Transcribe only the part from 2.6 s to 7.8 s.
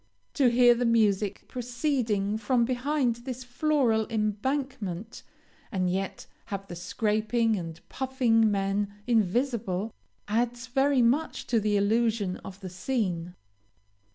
behind this floral embankment, and yet have the scraping and